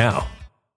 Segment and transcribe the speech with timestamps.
[0.00, 0.39] now.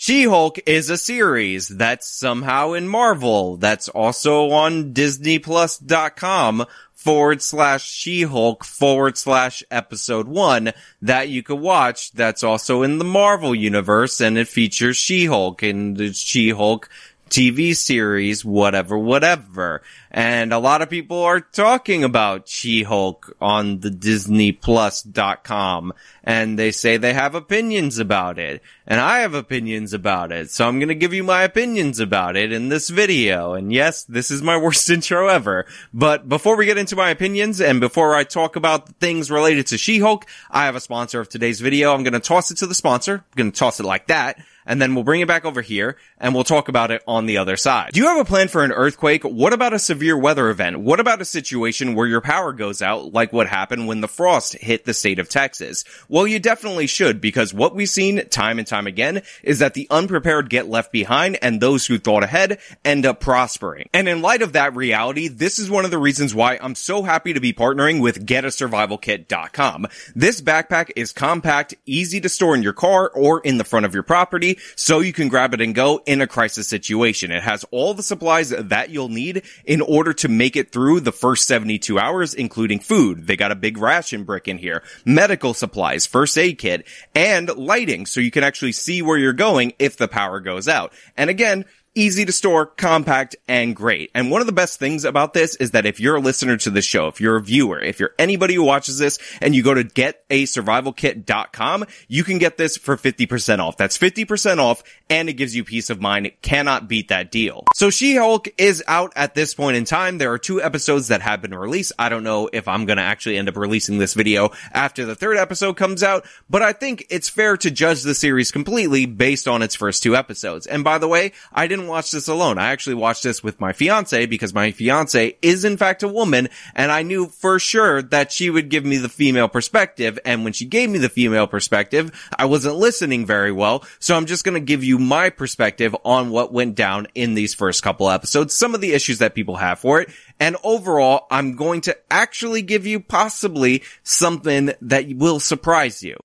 [0.00, 3.56] She-Hulk is a series that's somehow in Marvel.
[3.56, 10.72] That's also on DisneyPlus.com forward slash She-Hulk forward slash episode one
[11.02, 12.12] that you could watch.
[12.12, 16.88] That's also in the Marvel universe and it features She-Hulk and She-Hulk
[17.28, 19.82] TV series, whatever, whatever.
[20.10, 25.92] And a lot of people are talking about She-Hulk on the DisneyPlus.com
[26.24, 28.62] and they say they have opinions about it.
[28.86, 30.50] And I have opinions about it.
[30.50, 33.54] So I'm gonna give you my opinions about it in this video.
[33.54, 35.66] And yes, this is my worst intro ever.
[35.92, 39.78] But before we get into my opinions and before I talk about things related to
[39.78, 41.92] She-Hulk, I have a sponsor of today's video.
[41.92, 43.16] I'm gonna toss it to the sponsor.
[43.16, 46.34] I'm gonna toss it like that and then we'll bring it back over here and
[46.34, 47.90] we'll talk about it on the other side.
[47.92, 49.24] Do you have a plan for an earthquake?
[49.24, 50.78] What about a severe weather event?
[50.78, 54.54] What about a situation where your power goes out like what happened when the frost
[54.54, 55.84] hit the state of Texas?
[56.08, 59.88] Well, you definitely should because what we've seen time and time again is that the
[59.90, 63.88] unprepared get left behind and those who thought ahead end up prospering.
[63.94, 67.02] And in light of that reality, this is one of the reasons why I'm so
[67.02, 69.86] happy to be partnering with getasurvivalkit.com.
[70.14, 73.94] This backpack is compact, easy to store in your car or in the front of
[73.94, 77.30] your property, so you can grab it and go in a crisis situation.
[77.30, 81.12] It has all the supplies that you'll need in order to make it through the
[81.12, 83.26] first 72 hours, including food.
[83.26, 88.06] They got a big ration brick in here, medical supplies, first aid kit, and lighting
[88.06, 90.92] so you can actually see where you're going if the power goes out.
[91.16, 91.64] And again,
[91.98, 94.12] easy to store, compact, and great.
[94.14, 96.70] And one of the best things about this is that if you're a listener to
[96.70, 99.74] the show, if you're a viewer, if you're anybody who watches this and you go
[99.74, 103.76] to getasurvivalkit.com, you can get this for 50% off.
[103.76, 106.26] That's 50% off and it gives you peace of mind.
[106.26, 107.64] It cannot beat that deal.
[107.74, 110.18] So She-Hulk is out at this point in time.
[110.18, 111.92] There are two episodes that have been released.
[111.98, 115.16] I don't know if I'm going to actually end up releasing this video after the
[115.16, 119.48] third episode comes out, but I think it's fair to judge the series completely based
[119.48, 120.66] on its first two episodes.
[120.66, 122.58] And by the way, I didn't watch this alone.
[122.58, 126.48] I actually watched this with my fiance because my fiance is in fact a woman
[126.74, 130.18] and I knew for sure that she would give me the female perspective.
[130.24, 133.84] And when she gave me the female perspective, I wasn't listening very well.
[133.98, 137.54] So I'm just going to give you my perspective on what went down in these
[137.54, 140.10] first couple episodes, some of the issues that people have for it.
[140.40, 146.16] And overall, I'm going to actually give you possibly something that will surprise you.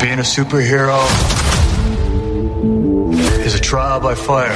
[0.00, 1.41] Being a superhero
[3.52, 4.54] is a trial by fire.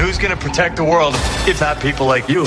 [0.00, 1.14] Who's going to protect the world
[1.46, 2.44] if not people like you?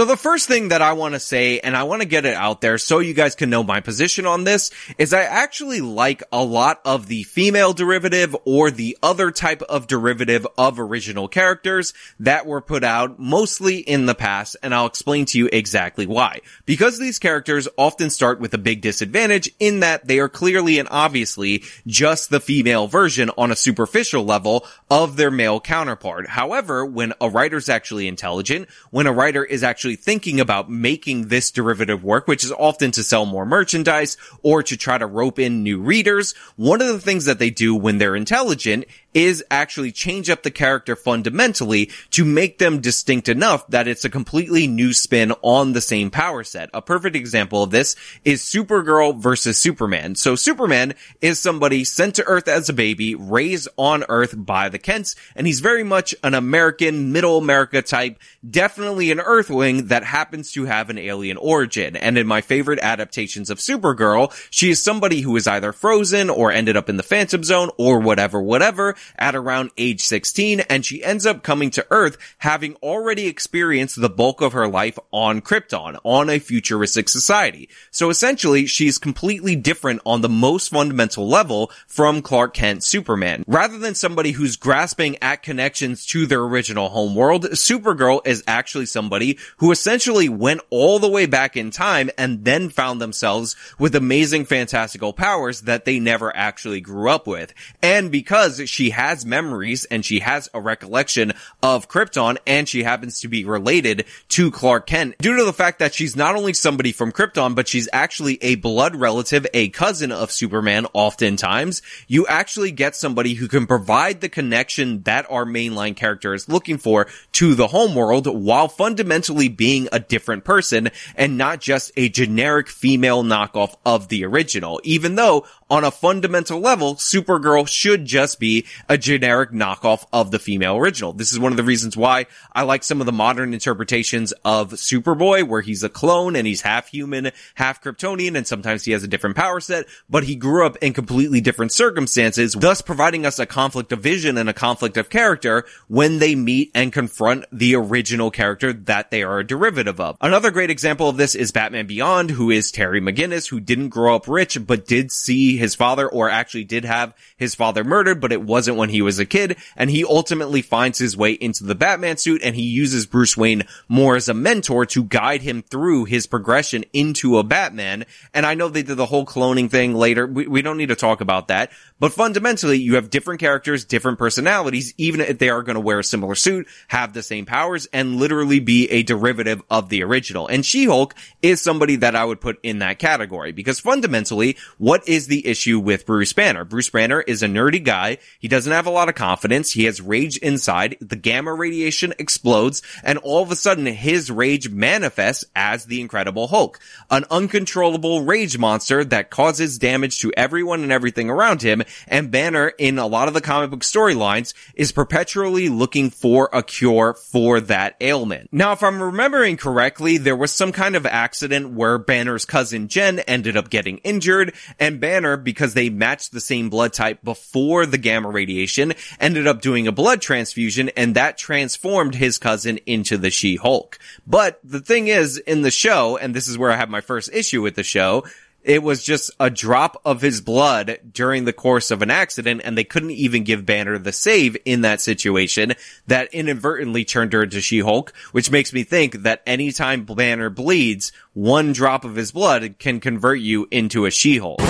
[0.00, 2.32] So the first thing that I want to say, and I want to get it
[2.32, 6.22] out there so you guys can know my position on this, is I actually like
[6.32, 11.92] a lot of the female derivative or the other type of derivative of original characters
[12.18, 16.40] that were put out mostly in the past, and I'll explain to you exactly why.
[16.64, 20.88] Because these characters often start with a big disadvantage in that they are clearly and
[20.90, 26.26] obviously just the female version on a superficial level of their male counterpart.
[26.26, 31.50] However, when a writer's actually intelligent, when a writer is actually thinking about making this
[31.50, 35.62] derivative work, which is often to sell more merchandise or to try to rope in
[35.62, 36.34] new readers.
[36.56, 40.50] One of the things that they do when they're intelligent is actually change up the
[40.50, 45.80] character fundamentally to make them distinct enough that it's a completely new spin on the
[45.80, 46.70] same power set.
[46.72, 50.14] A perfect example of this is Supergirl versus Superman.
[50.14, 54.78] So Superman is somebody sent to Earth as a baby, raised on Earth by the
[54.78, 60.52] Kents, and he's very much an American, middle America type, definitely an Earthling that happens
[60.52, 61.96] to have an alien origin.
[61.96, 66.52] And in my favorite adaptations of Supergirl, she is somebody who is either frozen or
[66.52, 71.04] ended up in the Phantom Zone or whatever, whatever, at around age 16, and she
[71.04, 75.98] ends up coming to Earth having already experienced the bulk of her life on Krypton,
[76.04, 77.68] on a futuristic society.
[77.90, 83.44] So essentially, she's completely different on the most fundamental level from Clark Kent Superman.
[83.46, 89.38] Rather than somebody who's grasping at connections to their original homeworld, Supergirl is actually somebody
[89.58, 94.44] who essentially went all the way back in time and then found themselves with amazing
[94.44, 97.52] fantastical powers that they never actually grew up with.
[97.82, 101.32] And because she has memories and she has a recollection
[101.62, 105.78] of Krypton and she happens to be related to Clark Kent due to the fact
[105.78, 110.12] that she's not only somebody from Krypton, but she's actually a blood relative, a cousin
[110.12, 111.82] of Superman oftentimes.
[112.06, 116.78] You actually get somebody who can provide the connection that our mainline character is looking
[116.78, 122.68] for to the homeworld while fundamentally being a different person and not just a generic
[122.68, 128.66] female knockoff of the original, even though on a fundamental level, Supergirl should just be
[128.88, 131.12] a generic knockoff of the female original.
[131.12, 134.72] This is one of the reasons why I like some of the modern interpretations of
[134.72, 139.04] Superboy, where he's a clone and he's half human, half Kryptonian, and sometimes he has
[139.04, 143.38] a different power set, but he grew up in completely different circumstances, thus providing us
[143.38, 147.76] a conflict of vision and a conflict of character when they meet and confront the
[147.76, 150.16] original character that they are a derivative of.
[150.20, 154.16] Another great example of this is Batman Beyond, who is Terry McGinnis, who didn't grow
[154.16, 158.32] up rich, but did see his father or actually did have his father murdered, but
[158.32, 159.56] it wasn't when he was a kid.
[159.76, 163.64] And he ultimately finds his way into the Batman suit and he uses Bruce Wayne
[163.88, 168.06] more as a mentor to guide him through his progression into a Batman.
[168.34, 170.26] And I know they did the whole cloning thing later.
[170.26, 174.18] We, we don't need to talk about that, but fundamentally you have different characters, different
[174.18, 177.86] personalities, even if they are going to wear a similar suit, have the same powers
[177.92, 180.46] and literally be a derivative of the original.
[180.46, 185.26] And She-Hulk is somebody that I would put in that category because fundamentally what is
[185.26, 186.64] the issue with Bruce Banner?
[186.64, 188.18] Bruce Banner is a nerdy guy.
[188.38, 189.72] He doesn't have a lot of confidence.
[189.72, 190.96] He has rage inside.
[191.00, 196.48] The gamma radiation explodes and all of a sudden his rage manifests as the Incredible
[196.48, 196.78] Hulk,
[197.10, 201.82] an uncontrollable rage monster that causes damage to everyone and everything around him.
[202.06, 206.62] And Banner in a lot of the comic book storylines is perpetually looking for a
[206.62, 208.48] cure for that ailment.
[208.52, 213.20] Now, if I'm remembering correctly, there was some kind of accident where Banner's cousin Jen
[213.20, 217.98] ended up getting injured and Banner, because they matched the same blood type before the
[217.98, 223.30] gamma radiation, ended up doing a blood transfusion and that transformed his cousin into the
[223.30, 223.98] She-Hulk.
[224.26, 227.32] But the thing is, in the show, and this is where I have my first
[227.32, 228.24] issue with the show,
[228.62, 232.76] it was just a drop of his blood during the course of an accident and
[232.76, 235.72] they couldn't even give Banner the save in that situation
[236.06, 241.72] that inadvertently turned her into She-Hulk, which makes me think that anytime Banner bleeds, one
[241.72, 244.60] drop of his blood can convert you into a She-Hulk.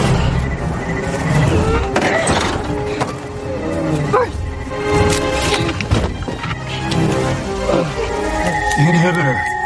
[8.87, 9.61] Inhibitor.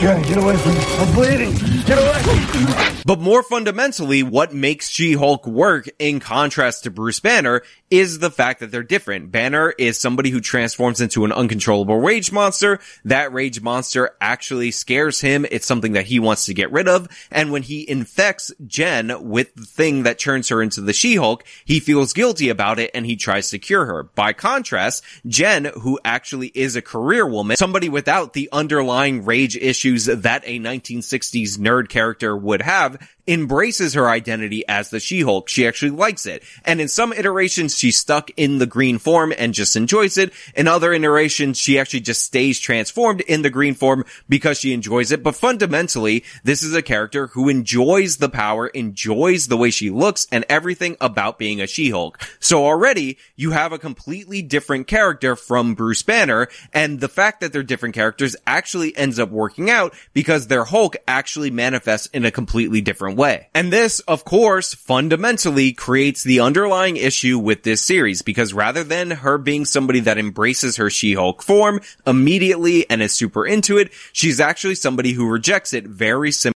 [0.00, 0.80] Jen, get away from me.
[0.80, 1.52] I'm bleeding.
[1.84, 3.02] Get away.
[3.04, 8.60] But more fundamentally, what makes She-Hulk work in contrast to Bruce Banner is the fact
[8.60, 9.30] that they're different.
[9.30, 12.78] Banner is somebody who transforms into an uncontrollable rage monster.
[13.04, 15.46] That rage monster actually scares him.
[15.50, 17.08] It's something that he wants to get rid of.
[17.30, 21.80] And when he infects Jen with the thing that turns her into the She-Hulk, he
[21.80, 24.02] feels guilty about it and he tries to cure her.
[24.02, 30.06] By contrast, Jen, who actually is a career woman, somebody without the underlying rage issues
[30.06, 35.48] that a 1960s nerd character would have, embraces her identity as the She-Hulk.
[35.48, 36.42] She actually likes it.
[36.64, 40.32] And in some iterations, she's stuck in the green form and just enjoys it.
[40.56, 45.12] In other iterations, she actually just stays transformed in the green form because she enjoys
[45.12, 45.22] it.
[45.22, 50.26] But fundamentally, this is a character who enjoys the power, enjoys the way she looks
[50.32, 52.18] and everything about being a She-Hulk.
[52.40, 56.48] So already you have a completely different character from Bruce Banner.
[56.72, 60.96] And the fact that they're different characters actually ends up working out because their Hulk
[61.06, 63.48] actually manifests in a completely different way.
[63.54, 69.10] And this, of course, fundamentally creates the underlying issue with this series because rather than
[69.10, 74.40] her being somebody that embraces her She-Hulk form immediately and is super into it, she's
[74.40, 76.57] actually somebody who rejects it very simply.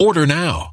[0.00, 0.72] Order now.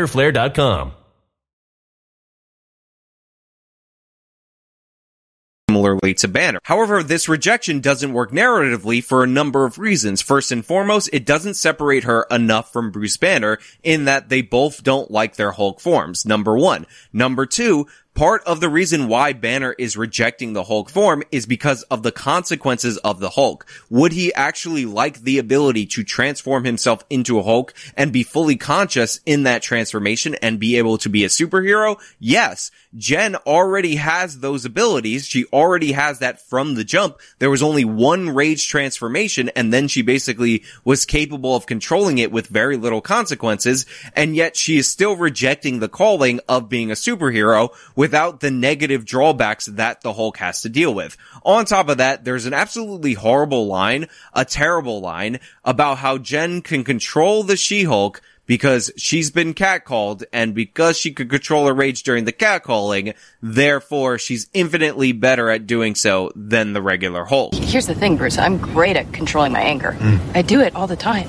[5.71, 6.59] similarly to Banner.
[6.63, 10.21] However, this rejection doesn't work narratively for a number of reasons.
[10.21, 14.83] First and foremost, it doesn't separate her enough from Bruce Banner in that they both
[14.83, 16.25] don't like their Hulk forms.
[16.25, 16.85] Number one.
[17.13, 21.83] Number two, Part of the reason why Banner is rejecting the Hulk form is because
[21.83, 23.65] of the consequences of the Hulk.
[23.89, 28.57] Would he actually like the ability to transform himself into a Hulk and be fully
[28.57, 31.99] conscious in that transformation and be able to be a superhero?
[32.19, 32.69] Yes.
[32.97, 35.25] Jen already has those abilities.
[35.25, 37.17] She already has that from the jump.
[37.39, 42.33] There was only one rage transformation and then she basically was capable of controlling it
[42.33, 43.85] with very little consequences.
[44.13, 47.69] And yet she is still rejecting the calling of being a superhero
[48.01, 51.15] without the negative drawbacks that the Hulk has to deal with.
[51.45, 56.63] On top of that, there's an absolutely horrible line, a terrible line about how Jen
[56.63, 62.01] can control the She-Hulk because she's been catcalled and because she could control her rage
[62.01, 67.53] during the catcalling, therefore she's infinitely better at doing so than the regular Hulk.
[67.53, 68.39] Here's the thing, Bruce.
[68.39, 69.91] I'm great at controlling my anger.
[69.91, 70.17] Hmm.
[70.33, 71.27] I do it all the time.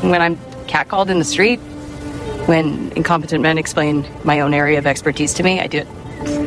[0.00, 0.36] When I'm
[0.68, 1.60] catcalled in the street,
[2.46, 5.88] when incompetent men explain my own area of expertise to me, I do it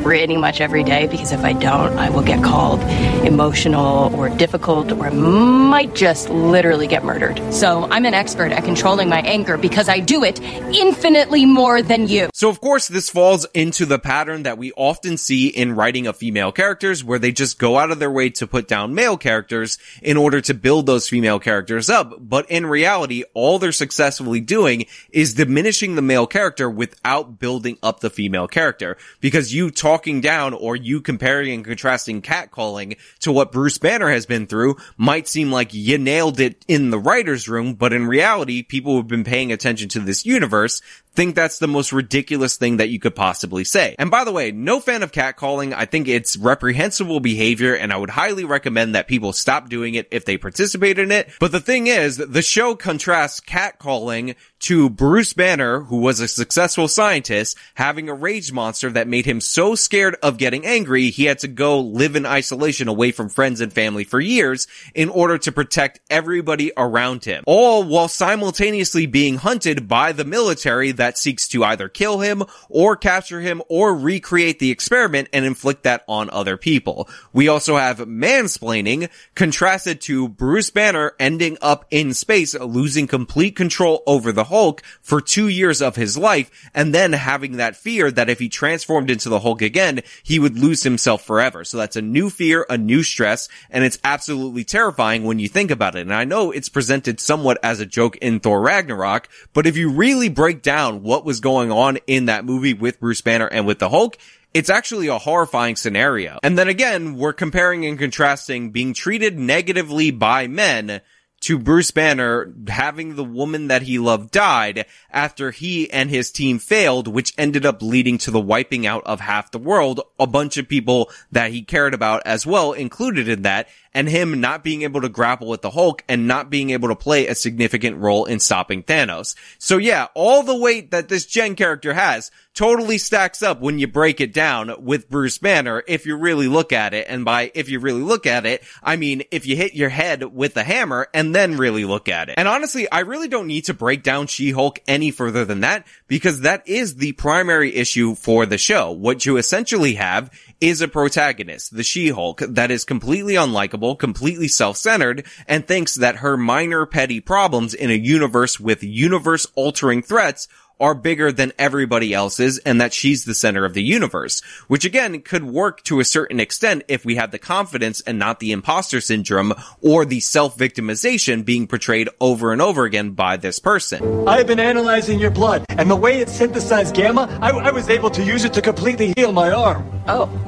[0.03, 2.81] pretty much every day because if I don't, I will get called
[3.25, 7.41] emotional or difficult or might just literally get murdered.
[7.53, 12.07] So I'm an expert at controlling my anger because I do it infinitely more than
[12.07, 12.29] you.
[12.33, 16.17] So of course this falls into the pattern that we often see in writing of
[16.17, 19.77] female characters where they just go out of their way to put down male characters
[20.01, 22.13] in order to build those female characters up.
[22.19, 27.99] But in reality, all they're successfully doing is diminishing the male character without building up
[27.99, 33.51] the female character because you talking down or you comparing and contrasting catcalling to what
[33.51, 37.73] Bruce Banner has been through might seem like you nailed it in the writer's room,
[37.73, 40.81] but in reality, people who've been paying attention to this universe
[41.17, 43.95] think that's the most ridiculous thing that you could possibly say.
[43.97, 45.73] And by the way, no fan of catcalling.
[45.73, 50.07] I think it's reprehensible behavior and I would highly recommend that people stop doing it
[50.11, 51.31] if they participate in it.
[51.39, 56.87] But the thing is, the show contrasts catcalling to Bruce Banner, who was a successful
[56.87, 61.39] scientist, having a rage monster that made him so scared of getting angry, he had
[61.39, 65.51] to go live in isolation away from friends and family for years in order to
[65.51, 67.43] protect everybody around him.
[67.47, 72.43] All while simultaneously being hunted by the military that that seeks to either kill him
[72.67, 77.07] or capture him or recreate the experiment and inflict that on other people.
[77.31, 84.03] We also have mansplaining contrasted to Bruce Banner ending up in space, losing complete control
[84.05, 88.29] over the Hulk for two years of his life and then having that fear that
[88.29, 91.63] if he transformed into the Hulk again, he would lose himself forever.
[91.63, 95.71] So that's a new fear, a new stress, and it's absolutely terrifying when you think
[95.71, 96.01] about it.
[96.01, 99.91] And I know it's presented somewhat as a joke in Thor Ragnarok, but if you
[99.91, 103.79] really break down what was going on in that movie with Bruce Banner and with
[103.79, 104.17] the Hulk,
[104.53, 106.39] it's actually a horrifying scenario.
[106.43, 111.01] And then again, we're comparing and contrasting being treated negatively by men
[111.39, 116.57] to Bruce Banner having the woman that he loved died after he and his team
[116.57, 120.57] failed, which ended up leading to the wiping out of half the world, a bunch
[120.57, 124.81] of people that he cared about as well included in that, and him not being
[124.83, 128.25] able to grapple with the Hulk and not being able to play a significant role
[128.25, 129.35] in stopping Thanos.
[129.57, 133.87] So yeah, all the weight that this Jen character has totally stacks up when you
[133.87, 137.05] break it down with Bruce Banner if you really look at it.
[137.07, 140.23] And by if you really look at it, I mean if you hit your head
[140.23, 142.35] with a hammer and then really look at it.
[142.37, 146.41] And honestly, I really don't need to break down She-Hulk any further than that because
[146.41, 148.91] that is the primary issue for the show.
[148.91, 155.25] What you essentially have is a protagonist, the She-Hulk, that is completely unlikable, completely self-centered,
[155.47, 160.47] and thinks that her minor petty problems in a universe with universe-altering threats
[160.79, 165.21] are bigger than everybody else's and that she's the center of the universe, which again
[165.21, 169.01] could work to a certain extent if we have the confidence and not the imposter
[169.01, 174.27] syndrome or the self-victimization being portrayed over and over again by this person.
[174.27, 177.89] I have been analyzing your blood, and the way it synthesized gamma, I, I was
[177.89, 179.89] able to use it to completely heal my arm.
[180.07, 180.46] Oh.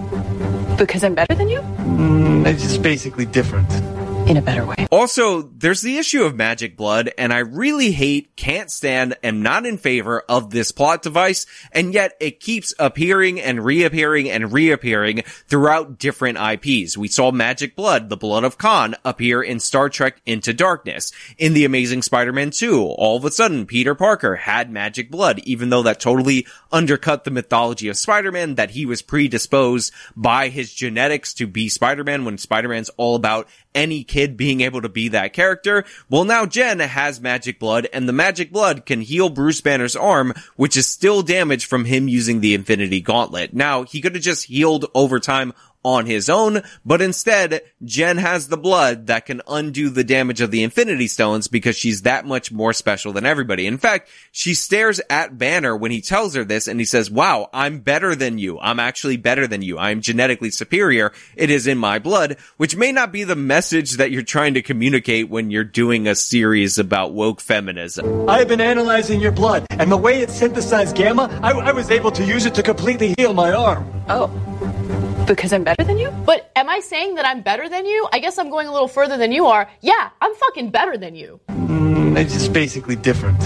[0.80, 1.60] Because I'm better than you?
[1.60, 3.68] Mm, it's just basically different.
[4.30, 4.88] In a better way.
[4.92, 9.66] Also, there's the issue of magic blood, and I really hate, can't stand, am not
[9.66, 15.24] in favor of this plot device, and yet it keeps appearing and reappearing and reappearing
[15.48, 16.96] throughout different IPs.
[16.96, 21.12] We saw magic blood, the blood of Khan, appear in Star Trek Into Darkness.
[21.40, 25.72] In The Amazing Spider-Man 2, all of a sudden, Peter Parker had magic blood, even
[25.72, 31.34] though that totally undercut the mythology of Spider-Man, that he was predisposed by his genetics
[31.34, 35.86] to be Spider-Man when Spider-Man's all about any kid being able to be that character.
[36.10, 40.34] Well, now Jen has magic blood and the magic blood can heal Bruce Banner's arm,
[40.56, 43.54] which is still damaged from him using the Infinity Gauntlet.
[43.54, 48.48] Now, he could have just healed over time on his own, but instead, Jen has
[48.48, 52.52] the blood that can undo the damage of the Infinity Stones because she's that much
[52.52, 53.66] more special than everybody.
[53.66, 57.50] In fact, she stares at Banner when he tells her this and he says, wow,
[57.54, 58.60] I'm better than you.
[58.60, 59.78] I'm actually better than you.
[59.78, 61.14] I'm genetically superior.
[61.36, 64.62] It is in my blood, which may not be the message that you're trying to
[64.62, 68.30] communicate when you're doing a series about woke feminism.
[68.30, 71.90] I have been analyzing your blood, and the way it synthesized gamma, I, I was
[71.90, 73.90] able to use it to completely heal my arm.
[74.10, 74.49] Oh.
[75.30, 76.10] Because I'm better than you?
[76.26, 78.08] But am I saying that I'm better than you?
[78.12, 79.70] I guess I'm going a little further than you are.
[79.80, 81.40] Yeah, I'm fucking better than you.
[81.50, 83.40] Mm, it's just basically different.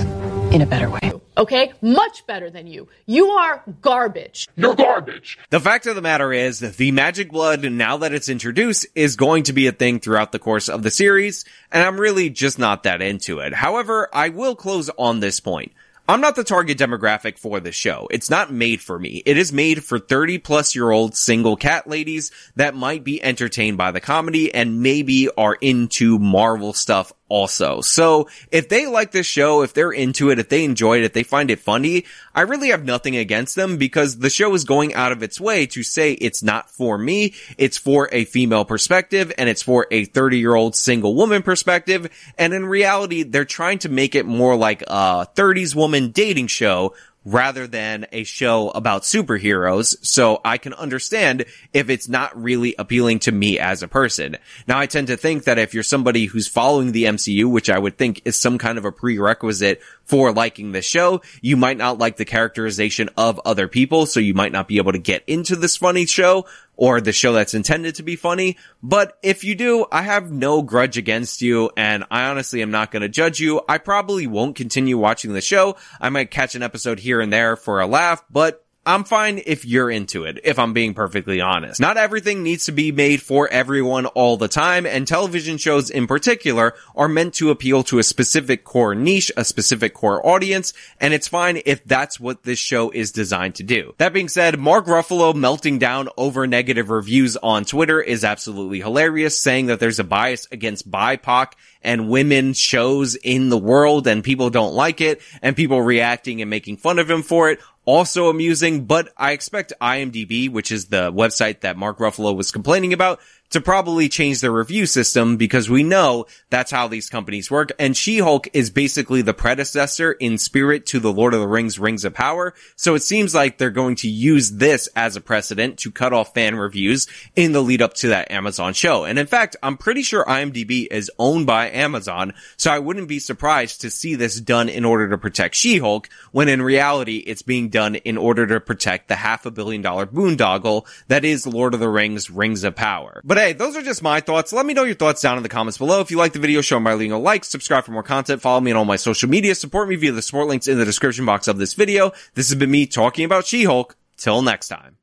[0.54, 1.12] In a better way.
[1.36, 1.74] Okay?
[1.82, 2.88] Much better than you.
[3.06, 4.48] You are garbage.
[4.56, 5.38] You're garbage.
[5.50, 9.18] The fact of the matter is that the magic blood, now that it's introduced, is
[9.18, 12.58] going to be a thing throughout the course of the series, and I'm really just
[12.58, 13.54] not that into it.
[13.54, 15.74] However, I will close on this point.
[16.08, 18.10] I'm not the target demographic for this show.
[18.12, 19.24] It's not made for me.
[19.26, 23.78] It is made for 30 plus year old single cat ladies that might be entertained
[23.78, 27.82] by the comedy and maybe are into Marvel stuff also.
[27.82, 31.14] So if they like this show, if they're into it, if they enjoy it, if
[31.14, 32.06] they find it funny,
[32.36, 35.66] I really have nothing against them because the show is going out of its way
[35.68, 37.34] to say it's not for me.
[37.58, 42.10] It's for a female perspective and it's for a 30 year old single woman perspective.
[42.38, 46.94] And in reality, they're trying to make it more like a 30s woman dating show
[47.26, 49.96] rather than a show about superheroes.
[50.06, 54.38] So I can understand if it's not really appealing to me as a person.
[54.68, 57.80] Now I tend to think that if you're somebody who's following the MCU, which I
[57.80, 61.98] would think is some kind of a prerequisite for liking the show, you might not
[61.98, 64.06] like the characterization of other people.
[64.06, 67.34] So you might not be able to get into this funny show or the show
[67.34, 68.58] that's intended to be funny.
[68.82, 72.92] But if you do, I have no grudge against you and I honestly am not
[72.92, 73.62] going to judge you.
[73.70, 75.76] I probably won't continue watching the show.
[76.02, 79.64] I might catch an episode here and there for a laugh, but I'm fine if
[79.64, 81.80] you're into it, if I'm being perfectly honest.
[81.80, 86.06] Not everything needs to be made for everyone all the time, and television shows in
[86.06, 91.14] particular are meant to appeal to a specific core niche, a specific core audience, and
[91.14, 93.96] it's fine if that's what this show is designed to do.
[94.00, 99.40] That being said, Mark Ruffalo melting down over negative reviews on Twitter is absolutely hilarious,
[99.40, 104.50] saying that there's a bias against BIPOC and women shows in the world and people
[104.50, 108.86] don't like it and people reacting and making fun of him for it also amusing,
[108.86, 113.20] but I expect IMDb, which is the website that Mark Ruffalo was complaining about,
[113.54, 117.72] to probably change their review system because we know that's how these companies work.
[117.78, 122.04] And She-Hulk is basically the predecessor in spirit to the Lord of the Rings Rings
[122.04, 122.56] of Power.
[122.76, 126.34] So it seems like they're going to use this as a precedent to cut off
[126.34, 129.06] fan reviews in the lead up to that Amazon show.
[129.06, 132.34] And in fact, I'm pretty sure IMDb is owned by Amazon.
[132.58, 136.50] So I wouldn't be surprised to see this done in order to protect She-Hulk when
[136.50, 140.88] in reality it's being done in order to protect the half a billion dollar boondoggle
[141.08, 143.22] that is Lord of the Rings Rings of Power.
[143.24, 144.54] But those are just my thoughts.
[144.54, 146.00] Let me know your thoughts down in the comments below.
[146.00, 148.42] If you like the video, show me by leaving a like, subscribe for more content,
[148.42, 150.86] follow me on all my social media, support me via the support links in the
[150.86, 152.14] description box of this video.
[152.36, 153.98] This has been me talking about She-Hulk.
[154.16, 155.03] Till next time.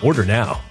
[0.03, 0.70] Order now.